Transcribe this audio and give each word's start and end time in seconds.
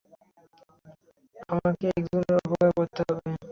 আমাকে 1.49 1.85
একজনের 1.91 2.35
উপকার 2.39 2.69
করতে 2.77 3.01
হবে। 3.07 3.29